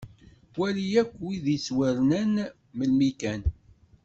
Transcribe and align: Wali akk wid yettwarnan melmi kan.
Wali 0.57 0.85
akk 1.01 1.11
wid 1.23 1.45
yettwarnan 1.53 2.33
melmi 2.77 3.09
kan. 3.21 3.41